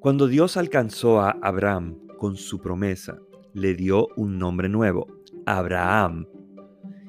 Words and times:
Cuando 0.00 0.28
Dios 0.28 0.56
alcanzó 0.56 1.20
a 1.20 1.36
Abraham 1.42 1.98
con 2.16 2.36
su 2.36 2.58
promesa, 2.58 3.18
le 3.52 3.74
dio 3.74 4.08
un 4.16 4.38
nombre 4.38 4.70
nuevo, 4.70 5.06
Abraham. 5.44 6.26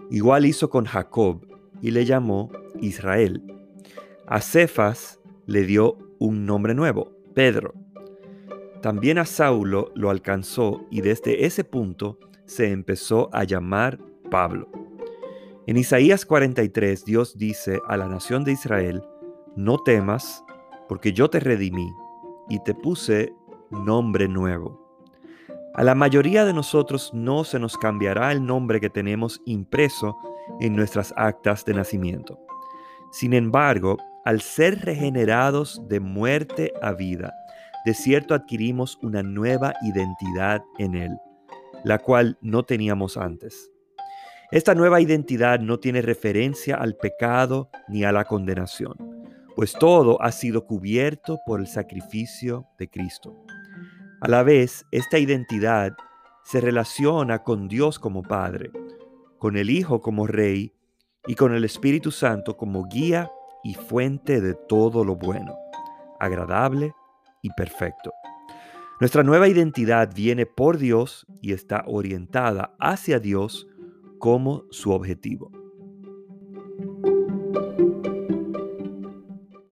Igual 0.10 0.46
hizo 0.46 0.70
con 0.70 0.84
Jacob 0.84 1.48
y 1.82 1.92
le 1.92 2.04
llamó 2.04 2.52
Israel. 2.82 3.42
A 4.28 4.42
Cefas 4.42 5.22
le 5.46 5.64
dio 5.64 6.00
un 6.20 6.46
nombre 6.46 6.74
nuevo, 6.74 7.14
Pedro. 7.34 7.74
También 8.82 9.20
a 9.20 9.26
Saulo 9.26 9.94
lo 9.96 10.10
alcanzó 10.10 10.86
y 10.92 11.00
desde 11.00 11.46
ese 11.46 11.64
punto 11.64 12.20
se 12.44 12.72
empezó 12.72 13.30
a 13.32 13.46
llamar 13.46 14.00
Pablo. 14.30 14.70
En 15.66 15.78
Isaías 15.78 16.26
43 16.26 17.06
Dios 17.06 17.38
dice 17.38 17.80
a 17.88 17.96
la 17.96 18.10
nación 18.10 18.44
de 18.44 18.52
Israel, 18.52 19.02
no 19.56 19.78
temas, 19.78 20.44
porque 20.90 21.14
yo 21.14 21.30
te 21.30 21.40
redimí 21.40 21.90
y 22.52 22.60
te 22.60 22.74
puse 22.74 23.34
nombre 23.72 24.28
nuevo. 24.28 24.78
A 25.74 25.86
la 25.86 25.96
mayoría 25.96 26.44
de 26.44 26.52
nosotros 26.52 27.12
no 27.14 27.46
se 27.46 27.60
nos 27.60 27.78
cambiará 27.78 28.34
el 28.34 28.46
nombre 28.46 28.82
que 28.82 28.90
tenemos 28.90 29.42
impreso 29.46 30.18
en 30.60 30.76
nuestras 30.76 31.14
actas 31.16 31.64
de 31.64 31.74
nacimiento. 31.74 32.38
Sin 33.14 33.34
embargo, 33.34 33.98
al 34.26 34.42
ser 34.42 34.82
regenerados 34.82 35.82
de 35.88 36.02
muerte 36.02 36.74
a 36.82 36.92
vida, 36.92 37.34
de 37.86 37.94
cierto 37.94 38.34
adquirimos 38.34 39.00
una 39.02 39.24
nueva 39.24 39.74
identidad 39.82 40.62
en 40.78 40.96
Él, 40.96 41.18
la 41.86 42.00
cual 42.00 42.38
no 42.42 42.64
teníamos 42.64 43.16
antes. 43.16 43.72
Esta 44.52 44.76
nueva 44.76 45.00
identidad 45.00 45.62
no 45.62 45.80
tiene 45.80 46.02
referencia 46.02 46.76
al 46.76 46.98
pecado 46.98 47.70
ni 47.88 48.04
a 48.04 48.12
la 48.12 48.26
condenación, 48.26 48.98
pues 49.62 49.74
todo 49.74 50.20
ha 50.24 50.32
sido 50.32 50.66
cubierto 50.66 51.40
por 51.46 51.60
el 51.60 51.68
sacrificio 51.68 52.66
de 52.80 52.90
Cristo. 52.90 53.46
A 54.20 54.28
la 54.28 54.42
vez, 54.42 54.88
esta 54.92 55.20
identidad 55.20 55.96
se 56.44 56.62
relaciona 56.62 57.44
con 57.44 57.68
Dios 57.68 58.00
como 58.00 58.24
Padre, 58.24 58.72
con 59.38 59.58
el 59.58 59.70
Hijo 59.70 60.02
como 60.02 60.26
Rey 60.26 60.74
y 61.28 61.36
con 61.36 61.54
el 61.54 61.64
Espíritu 61.64 62.10
Santo 62.10 62.58
como 62.58 62.86
guía 62.86 63.30
y 63.64 63.76
fuente 63.76 64.42
de 64.42 64.56
todo 64.56 65.06
lo 65.06 65.16
bueno, 65.16 65.56
agradable 66.20 66.96
y 67.44 67.52
perfecto. 67.52 68.12
Nuestra 69.00 69.22
nueva 69.22 69.48
identidad 69.48 70.10
viene 70.12 70.48
por 70.48 70.80
Dios 70.80 71.28
y 71.40 71.54
está 71.54 71.84
orientada 71.86 72.74
hacia 72.80 73.20
Dios 73.20 73.68
como 74.18 74.64
su 74.72 74.90
objetivo. 74.90 75.61